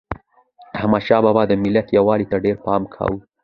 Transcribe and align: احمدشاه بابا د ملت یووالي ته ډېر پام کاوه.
احمدشاه 0.79 1.21
بابا 1.25 1.43
د 1.47 1.53
ملت 1.63 1.87
یووالي 1.97 2.25
ته 2.31 2.37
ډېر 2.45 2.55
پام 2.65 2.81
کاوه. 2.93 3.19